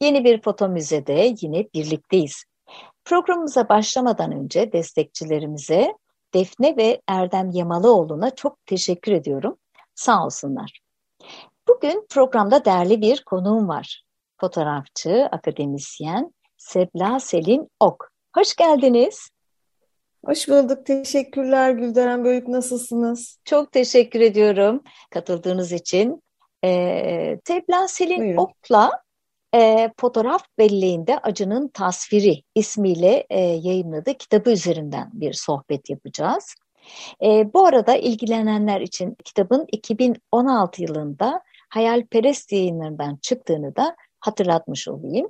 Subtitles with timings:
[0.00, 2.44] Yeni bir foto müzede yine birlikteyiz.
[3.04, 5.94] Programımıza başlamadan önce destekçilerimize
[6.34, 9.56] Defne ve Erdem Yamalıoğlu'na çok teşekkür ediyorum.
[9.94, 10.80] Sağ olsunlar.
[11.68, 14.02] Bugün programda değerli bir konuğum var.
[14.40, 18.04] Fotoğrafçı, akademisyen Sebla Selin Ok.
[18.34, 19.30] Hoş geldiniz.
[20.24, 20.86] Hoş bulduk.
[20.86, 22.48] Teşekkürler Gülderen Bölük.
[22.48, 23.38] Nasılsınız?
[23.44, 26.22] Çok teşekkür ediyorum katıldığınız için.
[26.64, 28.42] Ee, Sebla Selin Buyurun.
[28.42, 28.90] Ok'la
[29.54, 36.54] e, fotoğraf belleğinde acının tasviri ismiyle e, yayınladığı kitabı üzerinden bir sohbet yapacağız.
[37.22, 45.28] E, bu arada ilgilenenler için kitabın 2016 yılında Hayalperest yayınlarından çıktığını da hatırlatmış olayım.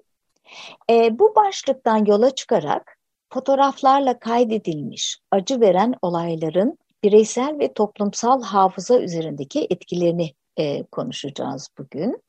[0.91, 2.99] E, bu başlıktan yola çıkarak
[3.33, 12.23] fotoğraflarla kaydedilmiş acı veren olayların bireysel ve toplumsal hafıza üzerindeki etkilerini e, konuşacağız bugün.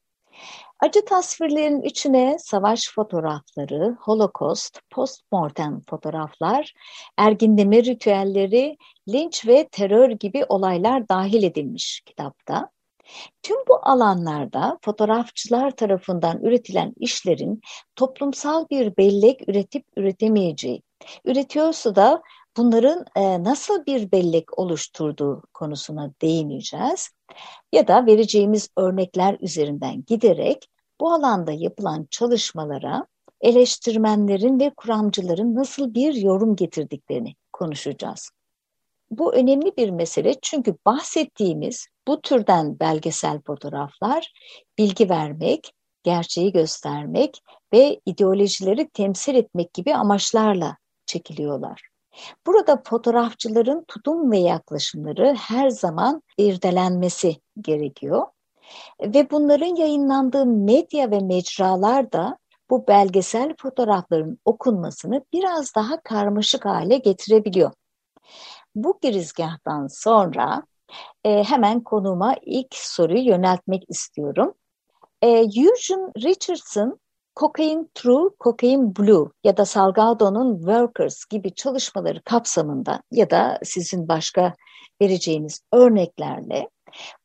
[0.79, 6.73] Acı tasvirlerin içine savaş fotoğrafları, holokost, postmortem fotoğraflar,
[7.17, 8.77] erginleme ritüelleri,
[9.09, 12.69] linç ve terör gibi olaylar dahil edilmiş kitapta.
[13.43, 17.61] Tüm bu alanlarda fotoğrafçılar tarafından üretilen işlerin
[17.95, 20.81] toplumsal bir bellek üretip üretemeyeceği,
[21.25, 22.21] üretiyorsa da
[22.57, 27.09] bunların e, nasıl bir bellek oluşturduğu konusuna değineceğiz.
[27.71, 30.69] Ya da vereceğimiz örnekler üzerinden giderek
[31.01, 33.05] bu alanda yapılan çalışmalara
[33.41, 38.29] eleştirmenlerin ve kuramcıların nasıl bir yorum getirdiklerini konuşacağız.
[39.11, 44.33] Bu önemli bir mesele çünkü bahsettiğimiz bu türden belgesel fotoğraflar
[44.77, 45.73] bilgi vermek,
[46.03, 47.41] gerçeği göstermek
[47.73, 51.88] ve ideolojileri temsil etmek gibi amaçlarla çekiliyorlar.
[52.45, 58.27] Burada fotoğrafçıların tutum ve yaklaşımları her zaman irdelenmesi gerekiyor.
[59.01, 62.37] Ve bunların yayınlandığı medya ve mecralar da
[62.69, 67.71] bu belgesel fotoğrafların okunmasını biraz daha karmaşık hale getirebiliyor.
[68.75, 70.63] Bu girizgahtan sonra
[71.23, 74.53] e, hemen konuma ilk soruyu yöneltmek istiyorum.
[75.21, 76.99] E, Eugene Richardson
[77.39, 84.53] Cocaine True, Cocaine Blue ya da Salgado'nun Workers gibi çalışmaları kapsamında ya da sizin başka
[85.01, 86.69] vereceğiniz örneklerle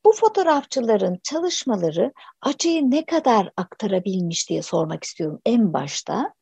[0.05, 6.35] bu fotoğrafçıların çalışmaları acıyı ne kadar aktarabilmiş diye sormak istiyorum en başta.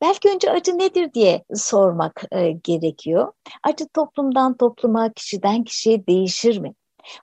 [0.00, 3.32] Belki önce acı nedir diye sormak e, gerekiyor.
[3.62, 6.74] Acı toplumdan topluma, kişiden kişiye değişir mi?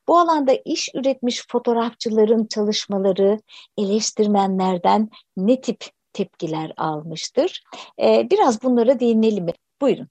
[0.07, 3.39] Bu alanda iş üretmiş fotoğrafçıların çalışmaları
[3.77, 7.63] eleştirmenlerden ne tip tepkiler almıştır?
[8.01, 9.45] Ee, biraz bunlara değinelim.
[9.81, 10.07] Buyurun.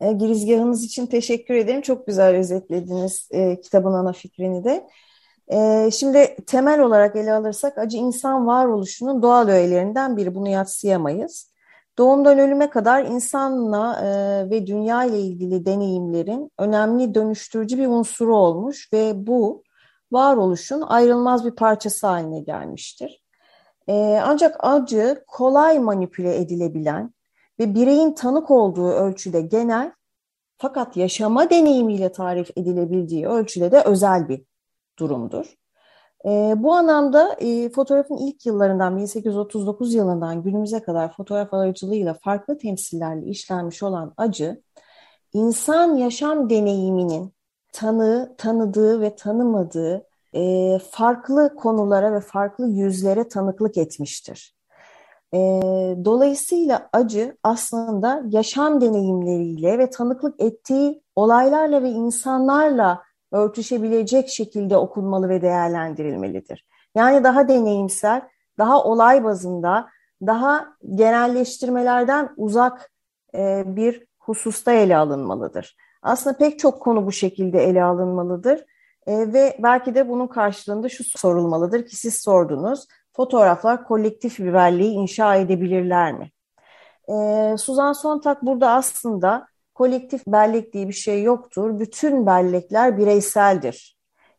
[0.00, 1.82] E, girizgahınız için teşekkür ederim.
[1.82, 4.88] Çok güzel özetlediniz e, kitabın ana fikrini de.
[5.48, 10.34] E, şimdi temel olarak ele alırsak acı insan varoluşunun doğal öğelerinden biri.
[10.34, 11.52] Bunu yatsıyamayız.
[11.98, 14.10] Doğumdan ölüme kadar insanla e,
[14.50, 19.62] ve dünya ile ilgili deneyimlerin önemli dönüştürücü bir unsuru olmuş ve bu
[20.12, 23.22] varoluşun ayrılmaz bir parçası haline gelmiştir.
[23.88, 27.14] E, ancak acı kolay manipüle edilebilen
[27.58, 29.92] ve bireyin tanık olduğu ölçüde genel
[30.58, 34.42] fakat yaşama deneyimiyle tarif edilebildiği ölçüde de özel bir
[34.98, 35.54] durumdur.
[36.24, 43.26] E, bu anlamda e, fotoğrafın ilk yıllarından 1839 yılından günümüze kadar fotoğraf aracılığıyla farklı temsillerle
[43.26, 44.62] işlenmiş olan acı,
[45.32, 47.32] insan yaşam deneyiminin
[47.72, 54.54] tanı, tanıdığı ve tanımadığı e, farklı konulara ve farklı yüzlere tanıklık etmiştir.
[55.34, 55.38] E,
[56.04, 65.42] dolayısıyla acı aslında yaşam deneyimleriyle ve tanıklık ettiği olaylarla ve insanlarla örtüşebilecek şekilde okunmalı ve
[65.42, 66.66] değerlendirilmelidir.
[66.94, 68.22] Yani daha deneyimsel,
[68.58, 69.88] daha olay bazında,
[70.26, 72.90] daha genelleştirmelerden uzak
[73.34, 75.76] e, bir hususta ele alınmalıdır.
[76.02, 78.64] Aslında pek çok konu bu şekilde ele alınmalıdır.
[79.06, 82.86] E, ve belki de bunun karşılığında şu sorulmalıdır ki siz sordunuz.
[83.16, 86.30] Fotoğraflar kolektif bir belleği inşa edebilirler mi?
[87.08, 89.46] E, Suzan Sontag burada aslında
[89.78, 91.78] kolektif bellek diye bir şey yoktur.
[91.78, 93.96] Bütün bellekler bireyseldir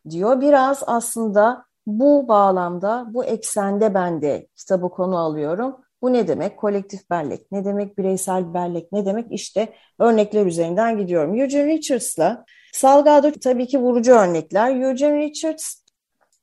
[0.10, 0.42] diyor.
[0.42, 5.76] Biraz aslında bu bağlamda, bu eksende ben de kitabı konu alıyorum.
[6.02, 6.58] Bu ne demek?
[6.58, 9.32] Kolektif bellek, ne demek bireysel bellek, ne demek?
[9.32, 11.36] İşte örnekler üzerinden gidiyorum.
[11.36, 14.82] Eugene Richards'la Salgado tabii ki vurucu örnekler.
[14.82, 15.76] Eugene Richards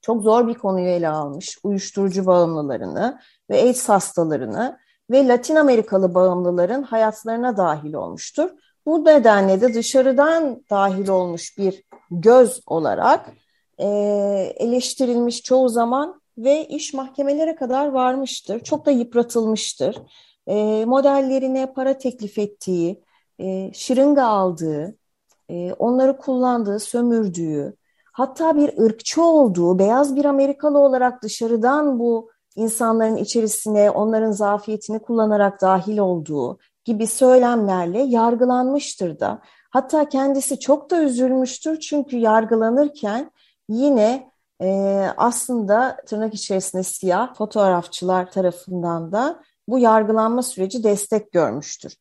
[0.00, 1.58] çok zor bir konuyu ele almış.
[1.64, 3.20] Uyuşturucu bağımlılarını
[3.50, 4.78] ve AIDS hastalarını
[5.10, 8.50] ve Latin Amerikalı bağımlıların hayatlarına dahil olmuştur.
[8.86, 13.32] Bu nedenle de dışarıdan dahil olmuş bir göz olarak
[13.78, 13.86] e,
[14.56, 18.60] eleştirilmiş çoğu zaman ve iş mahkemelere kadar varmıştır.
[18.60, 19.98] Çok da yıpratılmıştır.
[20.46, 23.02] E, modellerine para teklif ettiği,
[23.40, 24.96] e, şırınga aldığı,
[25.48, 27.76] e, onları kullandığı, sömürdüğü,
[28.12, 35.60] hatta bir ırkçı olduğu, beyaz bir Amerikalı olarak dışarıdan bu insanların içerisine onların zafiyetini kullanarak
[35.60, 39.40] dahil olduğu gibi söylemlerle yargılanmıştır da.
[39.70, 43.30] Hatta kendisi çok da üzülmüştür çünkü yargılanırken
[43.68, 44.30] yine
[44.62, 44.68] e,
[45.16, 51.96] aslında tırnak içerisinde siyah fotoğrafçılar tarafından da bu yargılanma süreci destek görmüştür.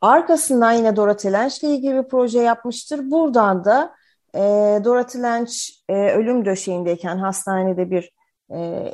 [0.00, 3.10] Arkasından yine Dorothy Lynch ile ilgili bir proje yapmıştır.
[3.10, 3.94] Buradan da
[4.34, 4.40] e,
[4.84, 5.52] Dorothy Lynch
[5.88, 8.17] e, ölüm döşeğindeyken hastanede bir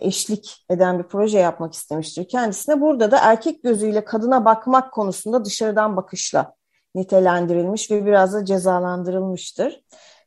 [0.00, 2.80] eşlik eden bir proje yapmak istemiştir kendisine.
[2.80, 6.54] Burada da erkek gözüyle kadına bakmak konusunda dışarıdan bakışla
[6.94, 9.80] nitelendirilmiş ve biraz da cezalandırılmıştır.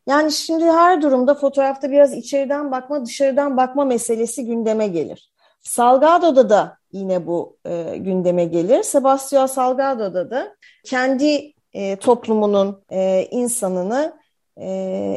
[0.08, 5.32] Yani şimdi her durumda fotoğrafta biraz içeriden bakma, dışarıdan bakma meselesi gündeme gelir.
[5.62, 8.84] Salgado'da da yine bu e, gündeme gelir.
[8.84, 14.14] Sebastian Salgado'da da kendi e, toplumunun e, insanını
[14.58, 14.70] e,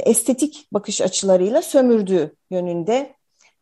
[0.06, 3.14] estetik bakış açılarıyla sömürdüğü yönünde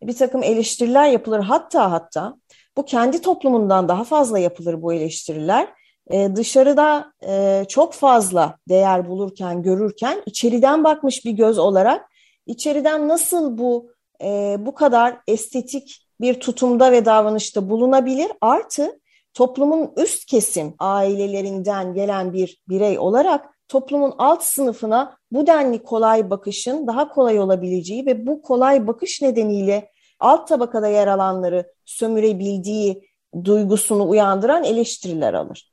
[0.03, 1.41] bir takım eleştiriler yapılır.
[1.41, 2.37] Hatta hatta
[2.77, 5.69] bu kendi toplumundan daha fazla yapılır bu eleştiriler.
[6.11, 12.11] Ee, dışarıda e, çok fazla değer bulurken, görürken içeriden bakmış bir göz olarak
[12.47, 13.91] içeriden nasıl bu
[14.23, 18.33] e, bu kadar estetik bir tutumda ve davranışta bulunabilir?
[18.41, 19.01] Artı
[19.35, 26.87] toplumun üst kesim ailelerinden gelen bir birey olarak toplumun alt sınıfına bu denli kolay bakışın
[26.87, 33.09] daha kolay olabileceği ve bu kolay bakış nedeniyle alt tabakada yer alanları sömürebildiği
[33.45, 35.73] duygusunu uyandıran eleştiriler alır.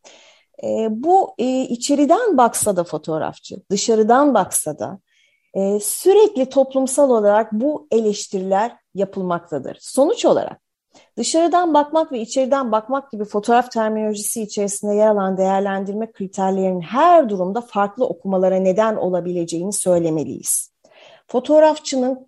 [0.63, 4.99] E, bu e, içeriden baksa da fotoğrafçı, dışarıdan baksa da
[5.53, 9.77] e, sürekli toplumsal olarak bu eleştiriler yapılmaktadır.
[9.81, 10.64] Sonuç olarak
[11.17, 17.61] Dışarıdan bakmak ve içeriden bakmak gibi fotoğraf terminolojisi içerisinde yer alan değerlendirme kriterlerinin her durumda
[17.61, 20.71] farklı okumalara neden olabileceğini söylemeliyiz.
[21.27, 22.27] Fotoğrafçının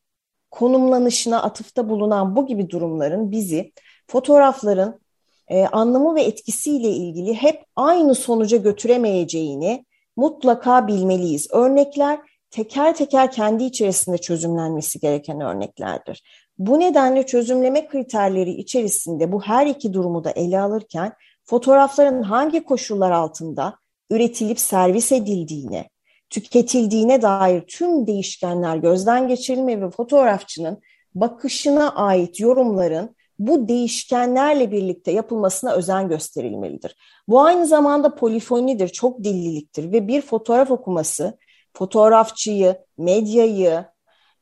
[0.51, 3.71] konumlanışına atıfta bulunan bu gibi durumların bizi
[4.07, 4.99] fotoğrafların
[5.47, 9.85] e, anlamı ve etkisiyle ilgili hep aynı sonuca götüremeyeceğini
[10.15, 11.47] mutlaka bilmeliyiz.
[11.51, 12.19] Örnekler
[12.49, 16.46] teker teker kendi içerisinde çözümlenmesi gereken örneklerdir.
[16.59, 21.13] Bu nedenle çözümleme kriterleri içerisinde bu her iki durumu da ele alırken
[21.43, 23.75] fotoğrafların hangi koşullar altında
[24.09, 25.89] üretilip servis edildiğine,
[26.29, 30.81] tüketildiğine dair tüm değişkenler gözden geçirilme ve fotoğrafçının
[31.15, 36.95] bakışına ait yorumların bu değişkenlerle birlikte yapılmasına özen gösterilmelidir.
[37.27, 41.37] Bu aynı zamanda polifonidir, çok dilliliktir ve bir fotoğraf okuması
[41.73, 43.85] fotoğrafçıyı, medyayı,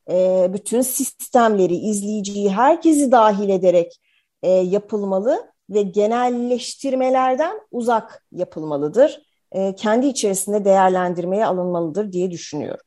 [0.10, 4.02] e, bütün sistemleri, izleyiciyi, herkesi dahil ederek
[4.44, 9.22] e, yapılmalı ve genelleştirmelerden uzak yapılmalıdır.
[9.52, 12.86] E, kendi içerisinde değerlendirmeye alınmalıdır diye düşünüyorum.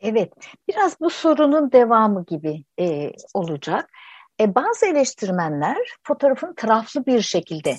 [0.00, 0.32] Evet,
[0.68, 2.64] biraz bu sorunun devamı gibi
[3.34, 3.90] olacak.
[4.40, 7.76] Bazı eleştirmenler fotoğrafın taraflı bir şekilde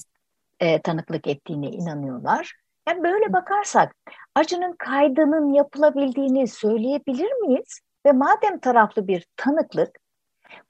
[0.83, 2.55] tanıklık ettiğine inanıyorlar.
[2.89, 3.95] Yani böyle bakarsak
[4.35, 7.81] acının kaydının yapılabildiğini söyleyebilir miyiz?
[8.05, 9.99] Ve madem taraflı bir tanıklık,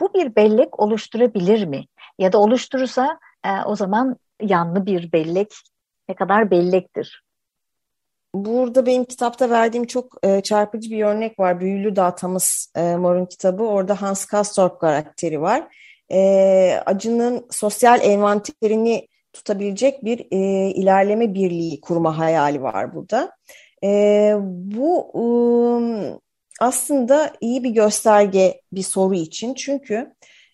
[0.02, 1.86] bu bir bellek oluşturabilir mi?
[2.20, 5.54] Ya da oluşturursa e, o zaman yanlı bir bellek
[6.10, 7.24] ne kadar bellektir?
[8.36, 11.60] Burada benim kitapta verdiğim çok e, çarpıcı bir örnek var.
[11.60, 13.64] Büyülü Datamız e, Mor'un kitabı.
[13.64, 15.68] Orada Hans Castorp karakteri var.
[16.12, 20.38] E, acının sosyal envanterini tutabilecek bir e,
[20.70, 23.32] ilerleme birliği kurma hayali var burada.
[23.84, 26.20] E, bu um,
[26.60, 30.14] aslında iyi bir gösterge bir soru için çünkü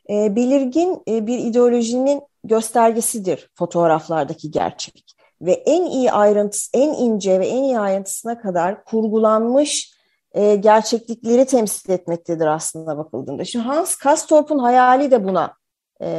[0.09, 7.47] e, belirgin e, bir ideolojinin göstergesidir fotoğraflardaki gerçek ve en iyi ayrıntısı, en ince ve
[7.47, 9.95] en iyi ayrıntısına kadar kurgulanmış
[10.33, 13.45] e, gerçeklikleri temsil etmektedir aslında bakıldığında.
[13.45, 15.53] Şimdi Hans Castorp'un hayali de buna
[16.01, 16.09] e,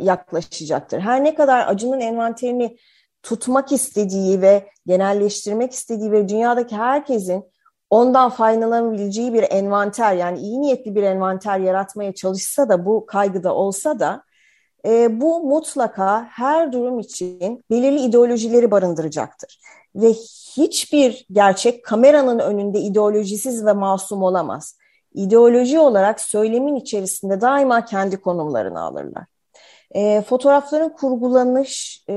[0.00, 1.00] yaklaşacaktır.
[1.00, 2.76] Her ne kadar acının envanterini
[3.22, 7.44] tutmak istediği ve genelleştirmek istediği ve dünyadaki herkesin
[7.90, 13.98] ondan faydalanabileceği bir envanter yani iyi niyetli bir envanter yaratmaya çalışsa da bu kaygıda olsa
[13.98, 14.22] da
[14.86, 19.60] e, bu mutlaka her durum için belirli ideolojileri barındıracaktır.
[19.94, 20.12] Ve
[20.56, 24.78] hiçbir gerçek kameranın önünde ideolojisiz ve masum olamaz.
[25.14, 29.24] İdeoloji olarak söylemin içerisinde daima kendi konumlarını alırlar.
[29.94, 32.14] E, fotoğrafların kurgulanış e,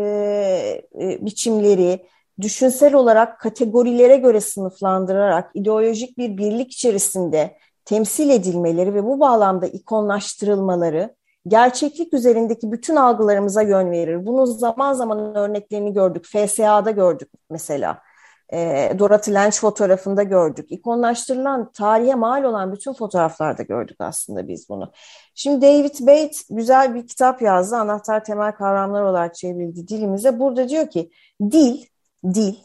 [1.01, 2.06] e, biçimleri,
[2.42, 11.16] düşünsel olarak kategorilere göre sınıflandırarak ideolojik bir birlik içerisinde temsil edilmeleri ve bu bağlamda ikonlaştırılmaları
[11.48, 14.25] gerçeklik üzerindeki bütün algılarımıza yön verir.
[14.25, 16.25] Bunu zaman zaman örneklerini gördük.
[16.25, 18.02] FSA'da gördük mesela.
[18.54, 20.72] E, Dorothy Lange fotoğrafında gördük.
[20.72, 24.92] İkonlaştırılan, tarihe mal olan bütün fotoğraflarda gördük aslında biz bunu.
[25.36, 27.75] Şimdi David Bates güzel bir kitap yazdı.
[27.75, 30.40] Anahtar temel kavramlar olarak çevrildi dilimize.
[30.40, 31.12] Burada diyor ki
[31.52, 31.86] dil,
[32.24, 32.56] dil,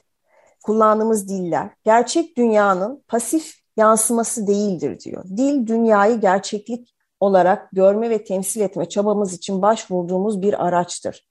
[0.65, 5.25] kullandığımız diller gerçek dünyanın pasif yansıması değildir diyor.
[5.25, 11.29] Dil dünyayı gerçeklik olarak görme ve temsil etme çabamız için başvurduğumuz bir araçtır.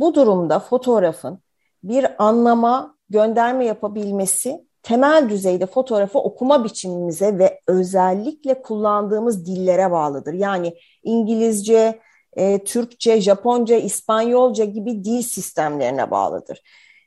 [0.00, 1.38] Bu durumda fotoğrafın
[1.82, 10.32] bir anlama, gönderme yapabilmesi temel düzeyde fotoğrafı okuma biçimimize ve özellikle kullandığımız dillere bağlıdır.
[10.32, 12.00] Yani İngilizce,
[12.32, 16.62] e, Türkçe, Japonca, İspanyolca gibi dil sistemlerine bağlıdır.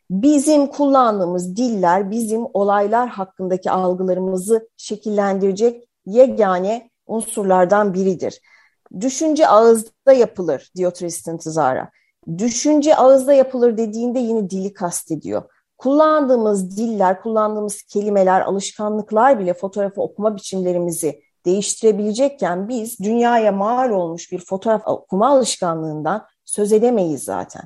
[0.10, 8.42] Bizim kullandığımız diller bizim olaylar hakkındaki algılarımızı şekillendirecek yegane unsurlardan biridir.
[9.00, 11.90] Düşünce ağızda yapılır diyor Tristan Tzara.
[12.38, 15.44] Düşünce ağızda yapılır dediğinde yine dili kastediyor.
[15.78, 24.40] Kullandığımız diller, kullandığımız kelimeler, alışkanlıklar bile fotoğrafı okuma biçimlerimizi değiştirebilecekken biz dünyaya mal olmuş bir
[24.40, 27.64] fotoğraf okuma alışkanlığından söz edemeyiz zaten.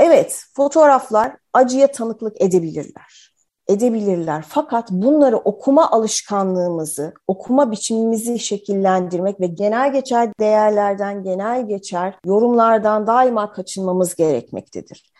[0.00, 3.34] Evet, fotoğraflar acıya tanıklık edebilirler
[3.68, 4.44] edebilirler.
[4.48, 13.52] Fakat bunları okuma alışkanlığımızı, okuma biçimimizi şekillendirmek ve genel geçer değerlerden, genel geçer yorumlardan daima
[13.52, 15.12] kaçınmamız gerekmektedir.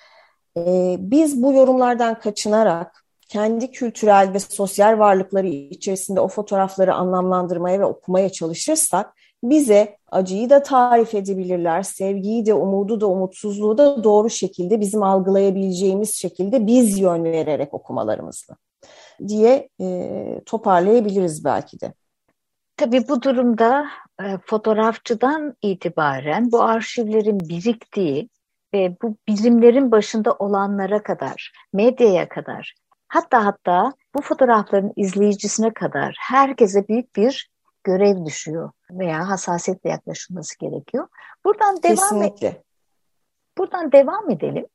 [0.57, 7.85] Ee, biz bu yorumlardan kaçınarak kendi kültürel ve sosyal varlıkları içerisinde o fotoğrafları anlamlandırmaya ve
[7.85, 9.15] okumaya çalışırsak
[9.51, 16.15] bize acıyı da tarif edebilirler, sevgiyi de, umudu da, umutsuzluğu da doğru şekilde bizim algılayabileceğimiz
[16.15, 18.57] şekilde biz yön vererek okumalarımızla
[19.29, 21.93] diye e, toparlayabiliriz belki de.
[22.77, 23.87] Tabii bu durumda
[24.23, 28.29] e, fotoğrafçıdan itibaren bu arşivlerin biriktiği
[28.75, 32.75] ve bu bilimlerin başında olanlara kadar, medyaya kadar,
[33.09, 37.54] hatta hatta bu fotoğrafların izleyicisine kadar herkese büyük bir
[37.85, 41.09] görev düşüyor veya hassasiyetle yaklaşılması gerekiyor.
[41.45, 42.47] Buradan devam Kesinlikle.
[42.47, 42.65] Et,
[43.59, 44.67] buradan devam edelim.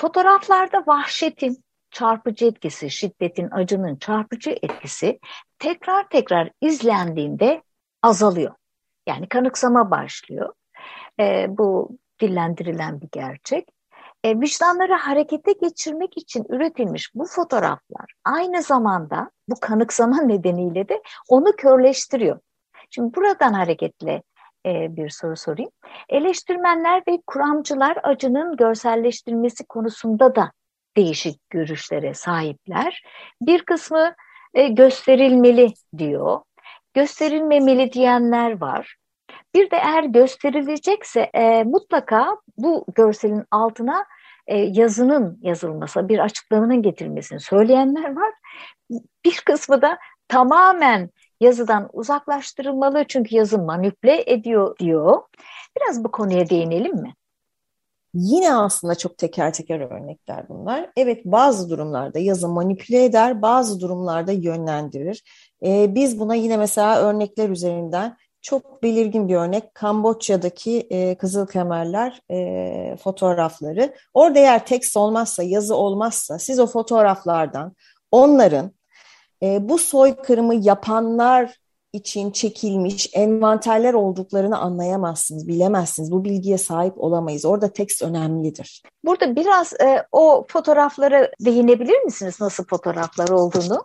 [0.00, 5.18] Fotoğraflarda vahşetin çarpıcı etkisi, şiddetin, acının çarpıcı etkisi
[5.58, 7.62] tekrar tekrar izlendiğinde
[8.02, 8.54] azalıyor.
[9.06, 10.52] Yani kanıksama başlıyor.
[11.20, 13.68] E, bu dillendirilen bir gerçek.
[14.24, 21.56] E, vicdanları harekete geçirmek için üretilmiş bu fotoğraflar aynı zamanda bu kanıksama nedeniyle de onu
[21.56, 22.40] körleştiriyor.
[22.90, 24.22] Şimdi buradan hareketle
[24.66, 25.70] e, bir soru sorayım.
[26.08, 30.52] Eleştirmenler ve kuramcılar acının görselleştirilmesi konusunda da
[30.96, 33.02] değişik görüşlere sahipler.
[33.40, 34.14] Bir kısmı
[34.54, 36.40] e, gösterilmeli diyor.
[36.94, 38.96] Gösterilmemeli diyenler var.
[39.56, 44.04] Bir de eğer gösterilecekse e, mutlaka bu görselin altına
[44.46, 48.32] e, yazının yazılması, bir açıklamanın getirilmesini söyleyenler var.
[49.24, 49.98] Bir kısmı da
[50.28, 51.10] tamamen
[51.40, 55.22] yazıdan uzaklaştırılmalı çünkü yazı manipüle ediyor diyor.
[55.76, 57.14] Biraz bu konuya değinelim mi?
[58.14, 60.90] Yine aslında çok teker teker örnekler bunlar.
[60.96, 65.22] Evet bazı durumlarda yazı manipüle eder, bazı durumlarda yönlendirir.
[65.66, 72.20] Ee, biz buna yine mesela örnekler üzerinden çok belirgin bir örnek Kamboçya'daki e, Kızıl Kemerler
[72.30, 73.94] e, fotoğrafları.
[74.14, 77.72] Orada eğer tekst olmazsa, yazı olmazsa siz o fotoğraflardan
[78.10, 78.72] onların
[79.42, 81.56] e, bu soykırımı yapanlar
[81.92, 86.12] için çekilmiş envanterler olduklarını anlayamazsınız, bilemezsiniz.
[86.12, 87.44] Bu bilgiye sahip olamayız.
[87.44, 88.82] Orada tekst önemlidir.
[89.04, 93.84] Burada biraz e, o fotoğraflara değinebilir misiniz nasıl fotoğraflar olduğunu?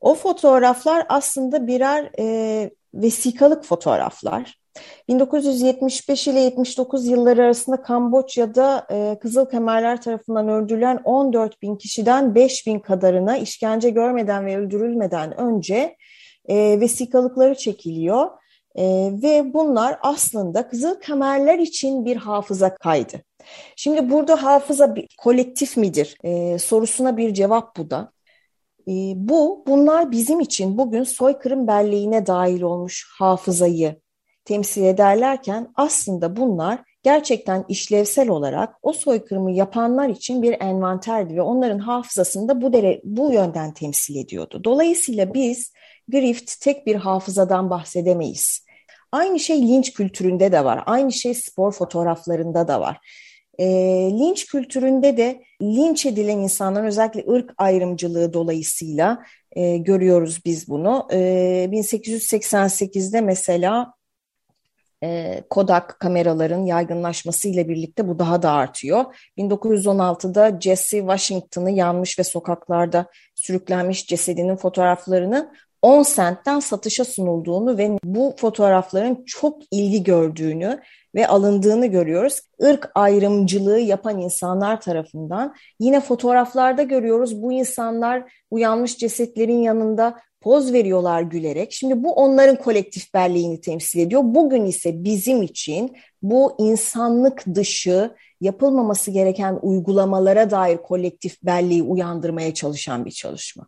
[0.00, 2.70] o fotoğraflar aslında birer e,
[3.02, 4.58] vesikalık fotoğraflar.
[5.08, 12.66] 1975 ile 79 yılları arasında Kamboçya'da e, Kızıl Kemerler tarafından öldürülen 14 bin kişiden 5
[12.66, 15.96] bin kadarına işkence görmeden ve öldürülmeden önce
[16.48, 18.30] e, vesikalıkları çekiliyor.
[18.74, 23.22] E, ve bunlar aslında Kızıl Kemerler için bir hafıza kaydı.
[23.76, 28.12] Şimdi burada hafıza bir kolektif midir e, sorusuna bir cevap bu da.
[28.88, 34.00] E, bu bunlar bizim için bugün soykırım belleğine dahil olmuş hafızayı
[34.44, 41.78] temsil ederlerken aslında bunlar gerçekten işlevsel olarak o soykırımı yapanlar için bir envanterdi ve onların
[41.78, 44.60] hafızasında bu dere, bu yönden temsil ediyordu.
[44.64, 45.72] Dolayısıyla biz
[46.08, 48.66] grift tek bir hafızadan bahsedemeyiz.
[49.12, 50.82] Aynı şey linç kültüründe de var.
[50.86, 52.98] Aynı şey spor fotoğraflarında da var.
[53.58, 53.66] E,
[54.10, 61.08] linç kültüründe de linç edilen insanların özellikle ırk ayrımcılığı dolayısıyla e, görüyoruz biz bunu.
[61.12, 61.16] E,
[61.72, 63.92] 1888'de mesela
[65.02, 69.04] e, Kodak kameraların yaygınlaşmasıyla birlikte bu daha da artıyor.
[69.38, 78.34] 1916'da Jesse Washington'ı yanmış ve sokaklarda sürüklenmiş cesedinin fotoğraflarını 10 sentten satışa sunulduğunu ve bu
[78.38, 80.82] fotoğrafların çok ilgi gördüğünü
[81.16, 82.40] ve alındığını görüyoruz.
[82.60, 91.22] Irk ayrımcılığı yapan insanlar tarafından yine fotoğraflarda görüyoruz bu insanlar uyanmış cesetlerin yanında poz veriyorlar
[91.22, 91.72] gülerek.
[91.72, 94.22] Şimdi bu onların kolektif belleğini temsil ediyor.
[94.24, 103.04] Bugün ise bizim için bu insanlık dışı yapılmaması gereken uygulamalara dair kolektif belleği uyandırmaya çalışan
[103.04, 103.66] bir çalışma.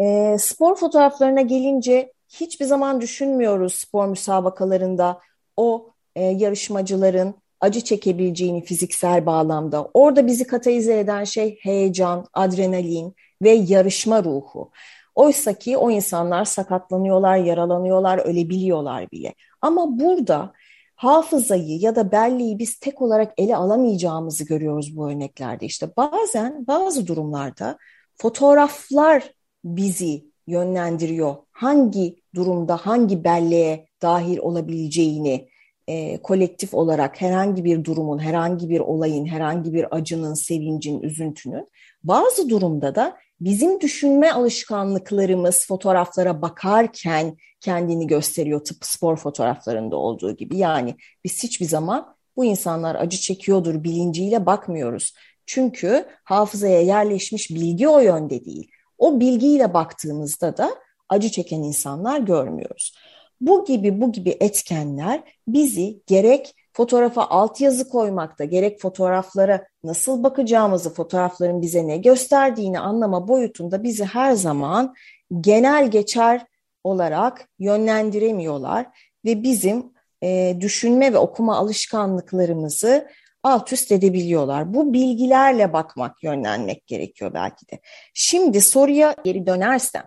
[0.00, 5.20] E, spor fotoğraflarına gelince hiçbir zaman düşünmüyoruz spor müsabakalarında
[5.56, 9.84] o e, yarışmacıların acı çekebileceğini fiziksel bağlamda.
[9.94, 14.70] Orada bizi katalize eden şey heyecan, adrenalin ve yarışma ruhu.
[15.14, 19.34] Oysa ki o insanlar sakatlanıyorlar, yaralanıyorlar, ölebiliyorlar bile.
[19.62, 20.52] Ama burada
[20.96, 25.66] hafızayı ya da belleği biz tek olarak ele alamayacağımızı görüyoruz bu örneklerde.
[25.66, 27.78] İşte bazen bazı durumlarda
[28.16, 29.32] fotoğraflar
[29.64, 31.36] bizi yönlendiriyor.
[31.52, 35.47] Hangi durumda hangi belleğe dahil olabileceğini
[35.88, 41.68] e, kolektif olarak herhangi bir durumun, herhangi bir olayın, herhangi bir acının, sevincin, üzüntünün
[42.04, 50.56] bazı durumda da bizim düşünme alışkanlıklarımız fotoğraflara bakarken kendini gösteriyor tıpkı spor fotoğraflarında olduğu gibi.
[50.56, 55.14] Yani biz hiçbir zaman bu insanlar acı çekiyordur bilinciyle bakmıyoruz.
[55.46, 58.70] Çünkü hafızaya yerleşmiş bilgi o yönde değil.
[58.98, 60.70] O bilgiyle baktığımızda da
[61.08, 62.92] acı çeken insanlar görmüyoruz.
[63.40, 71.62] Bu gibi bu gibi etkenler bizi gerek fotoğrafa altyazı koymakta, gerek fotoğraflara nasıl bakacağımızı, fotoğrafların
[71.62, 74.94] bize ne gösterdiğini anlama boyutunda bizi her zaman
[75.40, 76.46] genel geçer
[76.84, 78.86] olarak yönlendiremiyorlar
[79.24, 83.08] ve bizim e, düşünme ve okuma alışkanlıklarımızı
[83.42, 84.74] alt üst edebiliyorlar.
[84.74, 87.80] Bu bilgilerle bakmak, yönlenmek gerekiyor belki de.
[88.14, 90.04] Şimdi soruya geri dönersem,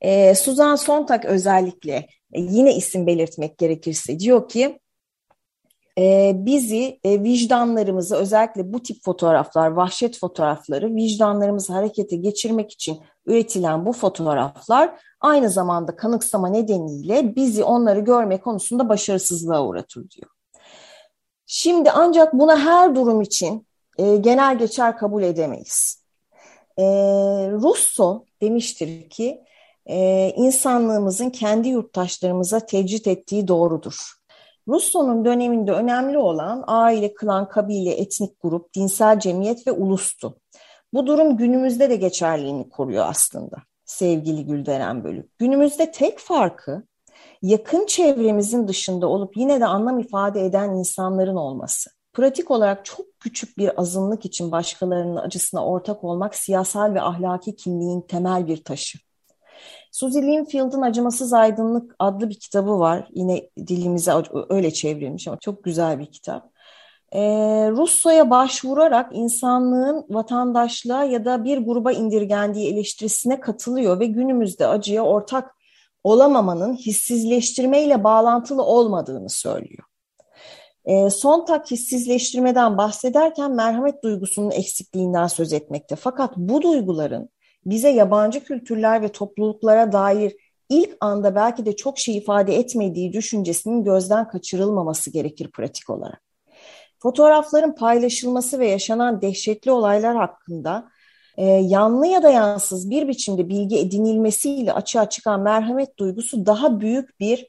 [0.00, 1.94] e, Suzan Sontag özellikle
[2.32, 4.78] e, yine isim belirtmek gerekirse diyor ki,
[5.98, 13.86] e, bizi e, vicdanlarımızı özellikle bu tip fotoğraflar, vahşet fotoğrafları vicdanlarımızı harekete geçirmek için üretilen
[13.86, 20.30] bu fotoğraflar aynı zamanda kanıksama nedeniyle bizi onları görme konusunda başarısızlığa uğratır diyor.
[21.46, 23.66] Şimdi ancak buna her durum için
[23.98, 26.04] e, genel geçer kabul edemeyiz.
[26.78, 26.84] E,
[27.50, 29.44] Russo demiştir ki
[29.86, 34.14] e, insanlığımızın kendi yurttaşlarımıza tecrit ettiği doğrudur.
[34.68, 40.36] Russo'nun döneminde önemli olan aile, klan, kabile, etnik grup, dinsel cemiyet ve ulustu.
[40.92, 45.38] Bu durum günümüzde de geçerliğini koruyor aslında sevgili Gülderen Bölük.
[45.38, 46.82] Günümüzde tek farkı
[47.42, 51.90] yakın çevremizin dışında olup yine de anlam ifade eden insanların olması.
[52.12, 58.00] Pratik olarak çok küçük bir azınlık için başkalarının acısına ortak olmak siyasal ve ahlaki kimliğin
[58.00, 58.98] temel bir taşı.
[59.94, 63.08] Suzy Linfield'ın Acımasız Aydınlık adlı bir kitabı var.
[63.14, 64.12] Yine dilimize
[64.48, 66.50] öyle çevrilmiş ama çok güzel bir kitap.
[67.12, 67.20] Ee,
[67.70, 75.54] Russo'ya başvurarak insanlığın vatandaşlığa ya da bir gruba indirgendiği eleştirisine katılıyor ve günümüzde acıya ortak
[76.04, 79.84] olamamanın hissizleştirmeyle bağlantılı olmadığını söylüyor.
[80.84, 85.96] E, Sontag hissizleştirmeden bahsederken merhamet duygusunun eksikliğinden söz etmekte.
[85.96, 87.33] Fakat bu duyguların
[87.66, 90.36] bize yabancı kültürler ve topluluklara dair
[90.68, 96.22] ilk anda belki de çok şey ifade etmediği düşüncesinin gözden kaçırılmaması gerekir pratik olarak.
[96.98, 100.88] Fotoğrafların paylaşılması ve yaşanan dehşetli olaylar hakkında
[101.36, 107.20] e, yanlı ya da yansız bir biçimde bilgi edinilmesiyle açığa çıkan merhamet duygusu daha büyük
[107.20, 107.46] bir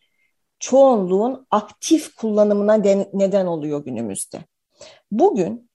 [0.60, 4.38] çoğunluğun aktif kullanımına den, neden oluyor günümüzde.
[5.12, 5.70] Bugün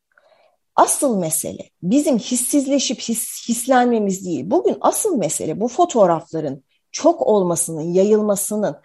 [0.81, 4.51] asıl mesele bizim hissizleşip his, hislenmemiz değil.
[4.51, 8.77] Bugün asıl mesele bu fotoğrafların çok olmasının, yayılmasının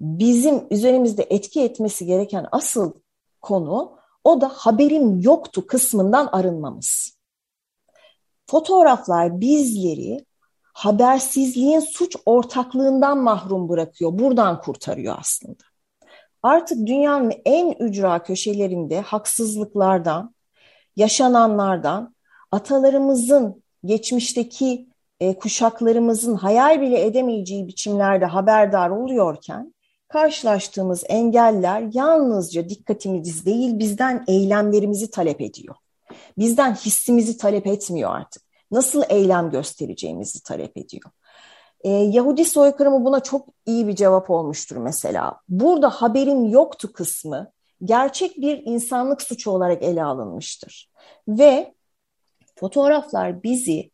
[0.00, 2.92] bizim üzerimizde etki etmesi gereken asıl
[3.40, 7.16] konu o da haberim yoktu kısmından arınmamız.
[8.46, 10.24] Fotoğraflar bizleri
[10.72, 14.18] habersizliğin suç ortaklığından mahrum bırakıyor.
[14.18, 15.64] Buradan kurtarıyor aslında.
[16.42, 20.34] artık dünyanın en ücra köşelerinde haksızlıklardan,
[20.96, 22.14] yaşananlardan,
[22.52, 24.88] atalarımızın geçmişteki
[25.20, 29.74] e, kuşaklarımızın hayal bile edemeyeceği biçimlerde haberdar oluyorken
[30.08, 35.74] karşılaştığımız engeller yalnızca dikkatimiz değil bizden eylemlerimizi talep ediyor.
[36.38, 38.42] Bizden hissimizi talep etmiyor artık.
[38.70, 41.10] Nasıl eylem göstereceğimizi talep ediyor.
[41.80, 45.40] E, Yahudi soykırımı buna çok iyi bir cevap olmuştur mesela.
[45.48, 47.52] Burada haberim yoktu kısmı
[47.84, 50.90] gerçek bir insanlık suçu olarak ele alınmıştır.
[51.28, 51.74] Ve
[52.56, 53.90] fotoğraflar bizi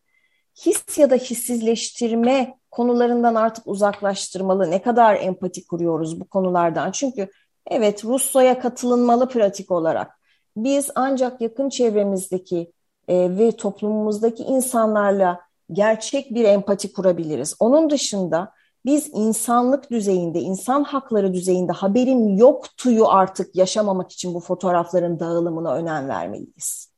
[0.67, 4.71] his ya da hissizleştirme konularından artık uzaklaştırmalı.
[4.71, 6.91] Ne kadar empati kuruyoruz bu konulardan.
[6.91, 7.29] Çünkü
[7.67, 10.21] evet Rusya'ya katılınmalı pratik olarak.
[10.57, 12.73] Biz ancak yakın çevremizdeki
[13.09, 15.41] e, ve toplumumuzdaki insanlarla
[15.73, 17.57] gerçek bir empati kurabiliriz.
[17.61, 18.53] Onun dışında
[18.87, 26.09] biz insanlık düzeyinde, insan hakları düzeyinde haberim yoktuyu artık yaşamamak için bu fotoğrafların dağılımına önem
[26.09, 26.93] vermeliyiz.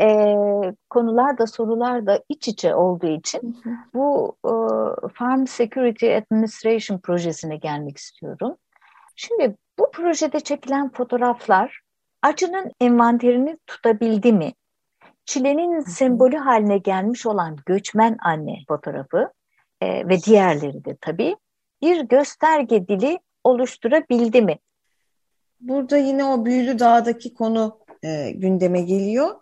[0.00, 0.36] E,
[0.90, 3.62] konular da sorular da iç içe olduğu için
[3.94, 4.52] bu e,
[5.14, 8.56] Farm Security Administration projesine gelmek istiyorum.
[9.16, 11.80] Şimdi bu projede çekilen fotoğraflar
[12.22, 14.52] acının envanterini tutabildi mi?
[15.24, 19.30] Çilenin sembolü haline gelmiş olan göçmen anne fotoğrafı
[19.80, 21.36] e, ve diğerleri de tabii
[21.82, 24.58] bir gösterge dili oluşturabildi mi?
[25.60, 29.34] Burada yine o büyülü dağdaki konu e, gündeme geliyor.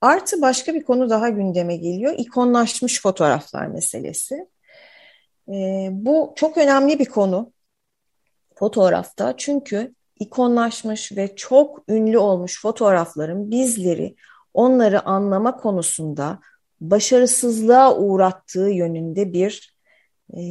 [0.00, 2.14] Artı başka bir konu daha gündeme geliyor.
[2.18, 4.48] İkonlaşmış fotoğraflar meselesi.
[5.48, 7.52] E, bu çok önemli bir konu
[8.54, 9.34] fotoğrafta.
[9.36, 14.16] Çünkü ikonlaşmış ve çok ünlü olmuş fotoğrafların bizleri
[14.54, 16.38] onları anlama konusunda
[16.80, 19.71] başarısızlığa uğrattığı yönünde bir
[20.36, 20.42] e,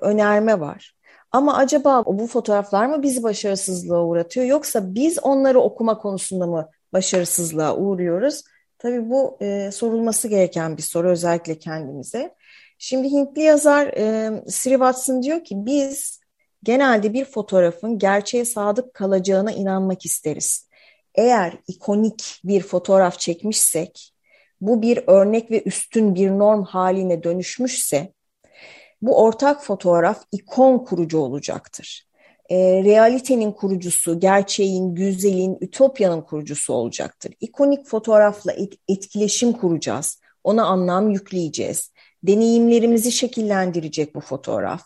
[0.00, 0.94] önerme var.
[1.32, 7.76] Ama acaba bu fotoğraflar mı bizi başarısızlığa uğratıyor yoksa biz onları okuma konusunda mı başarısızlığa
[7.76, 8.42] uğruyoruz?
[8.78, 12.34] Tabii bu e, sorulması gereken bir soru özellikle kendimize.
[12.78, 16.20] Şimdi Hintli yazar e, Sri Watson diyor ki biz
[16.62, 20.68] genelde bir fotoğrafın gerçeğe sadık kalacağına inanmak isteriz.
[21.14, 24.14] Eğer ikonik bir fotoğraf çekmişsek,
[24.60, 28.12] bu bir örnek ve üstün bir norm haline dönüşmüşse,
[29.02, 32.08] bu ortak fotoğraf ikon kurucu olacaktır.
[32.48, 37.34] E, realitenin kurucusu, gerçeğin, güzelin, ütopyanın kurucusu olacaktır.
[37.40, 41.92] İkonik fotoğrafla et, etkileşim kuracağız, ona anlam yükleyeceğiz.
[42.22, 44.82] Deneyimlerimizi şekillendirecek bu fotoğraf.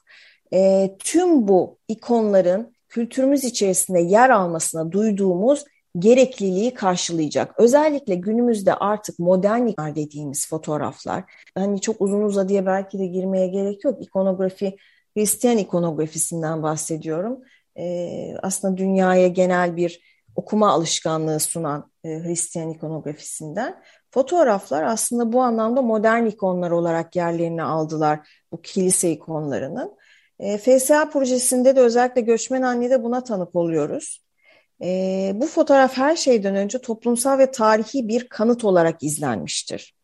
[0.55, 5.64] E, tüm bu ikonların kültürümüz içerisinde yer almasına duyduğumuz
[5.98, 7.61] gerekliliği karşılayacak.
[7.61, 11.24] Özellikle günümüzde artık modern dediğimiz fotoğraflar,
[11.55, 14.02] hani çok uzun uzadıya belki de girmeye gerek yok.
[14.02, 14.76] İkonografi,
[15.16, 17.40] Hristiyan ikonografisinden bahsediyorum.
[17.78, 20.00] Ee, aslında dünyaya genel bir
[20.37, 23.83] okuma alışkanlığı sunan e, Hristiyan ikonografisinden.
[24.11, 29.96] Fotoğraflar aslında bu anlamda modern ikonlar olarak yerlerini aldılar bu kilise ikonlarının.
[30.38, 34.22] E, FSA projesinde de özellikle göçmen annede buna tanık oluyoruz.
[34.83, 39.95] E, bu fotoğraf her şeyden önce toplumsal ve tarihi bir kanıt olarak izlenmiştir.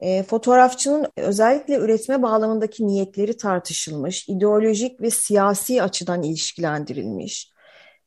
[0.00, 7.50] E, fotoğrafçının özellikle üretme bağlamındaki niyetleri tartışılmış, ideolojik ve siyasi açıdan ilişkilendirilmiş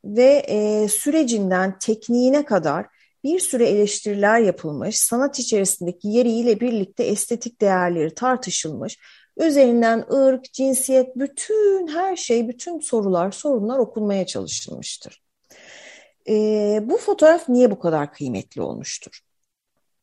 [0.05, 2.85] ve e, sürecinden tekniğine kadar
[3.23, 8.97] bir süre eleştiriler yapılmış, sanat içerisindeki yeriyle birlikte estetik değerleri tartışılmış,
[9.37, 15.28] üzerinden ırk, cinsiyet, bütün her şey, bütün sorular, sorunlar okunmaya çalışılmıştır
[16.27, 19.19] e, bu fotoğraf niye bu kadar kıymetli olmuştur?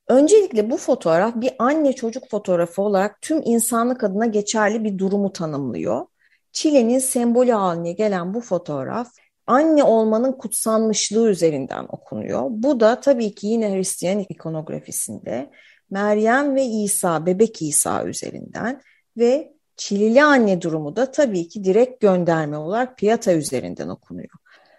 [0.09, 6.07] Öncelikle bu fotoğraf bir anne çocuk fotoğrafı olarak tüm insanlık adına geçerli bir durumu tanımlıyor.
[6.53, 9.09] Çile'nin sembolü haline gelen bu fotoğraf
[9.47, 12.43] anne olmanın kutsanmışlığı üzerinden okunuyor.
[12.51, 15.51] Bu da tabii ki yine Hristiyan ikonografisinde
[15.91, 18.83] Meryem ve İsa, bebek İsa üzerinden
[19.17, 24.29] ve Çilili anne durumu da tabii ki direkt gönderme olarak Piyata üzerinden okunuyor.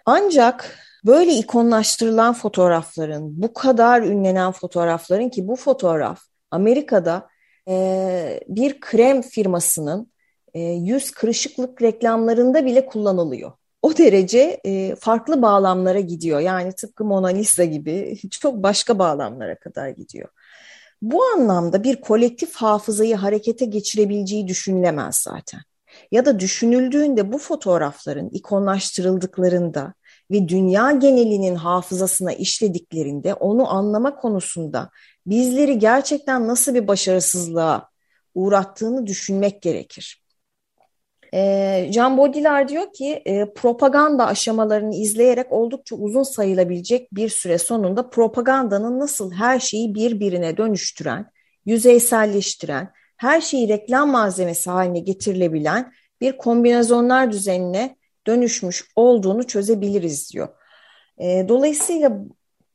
[0.06, 7.28] Ancak Böyle ikonlaştırılan fotoğrafların, bu kadar ünlenen fotoğrafların ki bu fotoğraf Amerika'da
[7.68, 10.12] e, bir krem firmasının
[10.54, 13.52] e, yüz kırışıklık reklamlarında bile kullanılıyor.
[13.82, 16.40] O derece e, farklı bağlamlara gidiyor.
[16.40, 20.28] Yani tıpkı Mona Lisa gibi çok başka bağlamlara kadar gidiyor.
[21.02, 25.60] Bu anlamda bir kolektif hafızayı harekete geçirebileceği düşünülemez zaten.
[26.10, 29.94] Ya da düşünüldüğünde bu fotoğrafların ikonlaştırıldıklarında
[30.30, 34.90] ve dünya genelinin hafızasına işlediklerinde onu anlama konusunda
[35.26, 37.88] bizleri gerçekten nasıl bir başarısızlığa
[38.34, 40.22] uğrattığını düşünmek gerekir.
[41.34, 48.10] E, Jean Baudrillard diyor ki e, propaganda aşamalarını izleyerek oldukça uzun sayılabilecek bir süre sonunda
[48.10, 51.26] propagandanın nasıl her şeyi birbirine dönüştüren,
[51.66, 57.96] yüzeyselleştiren, her şeyi reklam malzemesi haline getirilebilen bir kombinasyonlar düzenine
[58.28, 60.48] dönüşmüş olduğunu çözebiliriz diyor.
[61.18, 62.18] E, dolayısıyla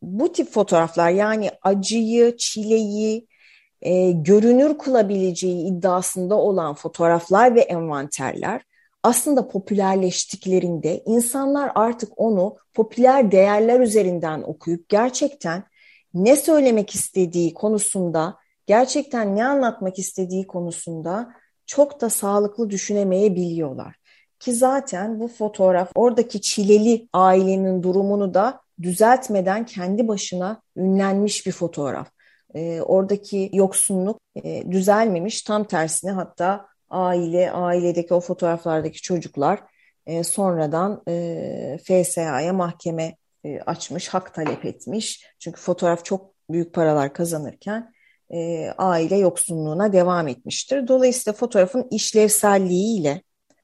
[0.01, 3.27] bu tip fotoğraflar yani acıyı, çileyi,
[3.81, 8.61] e, görünür kılabileceği iddiasında olan fotoğraflar ve envanterler
[9.03, 15.63] aslında popülerleştiklerinde insanlar artık onu popüler değerler üzerinden okuyup gerçekten
[16.13, 21.33] ne söylemek istediği konusunda, gerçekten ne anlatmak istediği konusunda
[21.65, 23.95] çok da sağlıklı düşünemeyebiliyorlar.
[24.43, 32.07] Ki zaten bu fotoğraf oradaki çileli ailenin durumunu da düzeltmeden kendi başına ünlenmiş bir fotoğraf.
[32.53, 35.41] E, oradaki yoksunluk e, düzelmemiş.
[35.41, 39.59] Tam tersine hatta aile, ailedeki o fotoğraflardaki çocuklar
[40.05, 45.25] e, sonradan e, FSA'ya mahkeme e, açmış, hak talep etmiş.
[45.39, 47.93] Çünkü fotoğraf çok büyük paralar kazanırken
[48.33, 50.87] e, aile yoksunluğuna devam etmiştir.
[50.87, 53.21] Dolayısıyla fotoğrafın işlevselliğiyle,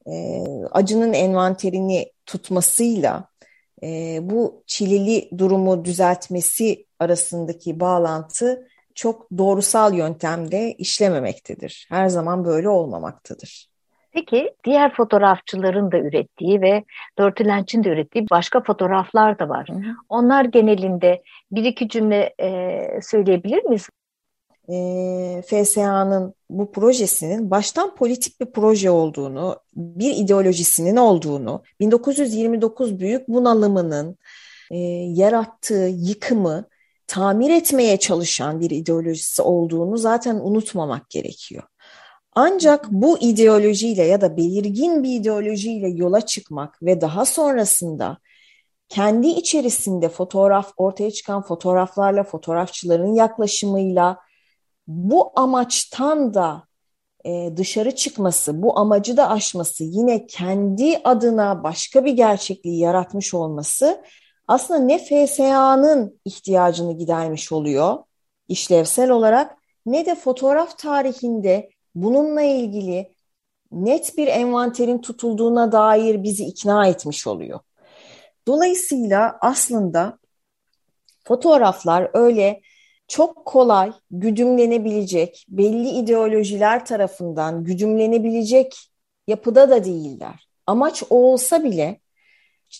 [0.07, 3.27] e, acının envanterini tutmasıyla,
[3.83, 11.88] e, bu çileli durumu düzeltmesi arasındaki bağlantı çok doğrusal yöntemde işlememektedir.
[11.89, 13.69] Her zaman böyle olmamaktadır.
[14.12, 16.83] Peki diğer fotoğrafçıların da ürettiği ve
[17.17, 19.69] Dorothy Lynch'in de ürettiği başka fotoğraflar da var.
[19.69, 19.95] Hı hı.
[20.09, 23.89] Onlar genelinde bir iki cümle e, söyleyebilir miyiz?
[24.71, 34.17] E, FSA'nın bu projesinin baştan politik bir proje olduğunu, bir ideolojisinin olduğunu, 1929 büyük bunalımının
[34.71, 34.77] e,
[35.13, 36.65] yarattığı yıkımı
[37.08, 41.63] tamir etmeye çalışan bir ideolojisi olduğunu zaten unutmamak gerekiyor.
[42.36, 48.17] Ancak bu ideolojiyle ya da belirgin bir ideolojiyle yola çıkmak ve daha sonrasında
[48.89, 54.17] kendi içerisinde fotoğraf ortaya çıkan fotoğraflarla, fotoğrafçıların yaklaşımıyla
[54.89, 56.63] bu amaçtan da
[57.25, 64.04] e, dışarı çıkması, bu amacı da aşması, yine kendi adına başka bir gerçekliği yaratmış olması
[64.47, 67.97] aslında ne FSA'nın ihtiyacını gidermiş oluyor
[68.47, 73.13] işlevsel olarak ne de fotoğraf tarihinde bununla ilgili
[73.71, 77.60] net bir envanterin tutulduğuna dair bizi ikna etmiş oluyor.
[78.47, 80.19] Dolayısıyla aslında
[81.23, 82.62] fotoğraflar öyle
[83.09, 88.77] çok kolay güdümlenebilecek, belli ideolojiler tarafından güdümlenebilecek
[89.27, 90.47] yapıda da değiller.
[90.67, 91.99] Amaç o olsa bile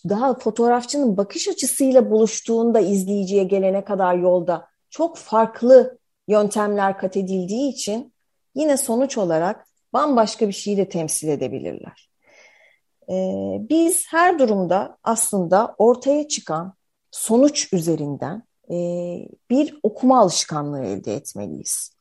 [0.09, 8.13] daha fotoğrafçının bakış açısıyla buluştuğunda izleyiciye gelene kadar yolda çok farklı yöntemler kat edildiği için
[8.55, 12.09] yine sonuç olarak bambaşka bir şeyi de temsil edebilirler.
[13.09, 16.73] Ee, biz her durumda aslında ortaya çıkan
[17.11, 18.75] sonuç üzerinden e,
[19.49, 21.91] bir okuma alışkanlığı elde etmeliyiz.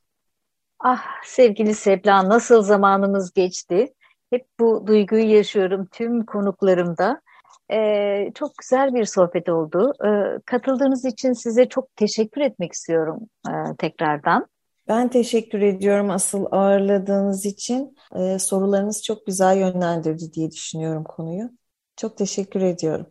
[0.79, 3.93] Ah sevgili Sebla nasıl zamanımız geçti.
[4.29, 7.21] Hep bu duyguyu yaşıyorum tüm konuklarımda.
[7.71, 9.93] Ee, çok güzel bir sohbet oldu.
[10.05, 14.47] Ee, katıldığınız için size çok teşekkür etmek istiyorum e, tekrardan.
[14.87, 17.95] Ben teşekkür ediyorum asıl ağırladığınız için.
[18.15, 21.49] Ee, sorularınız çok güzel yönlendirdi diye düşünüyorum konuyu.
[21.97, 23.07] Çok teşekkür ediyorum.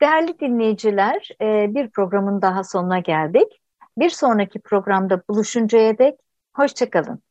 [0.00, 3.60] Değerli dinleyiciler, e, bir programın daha sonuna geldik.
[3.98, 6.14] Bir sonraki programda buluşuncaya dek
[6.56, 7.22] hoşçakalın.